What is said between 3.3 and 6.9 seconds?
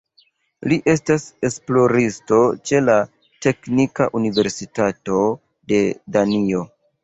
Teknika Universitato de Danio.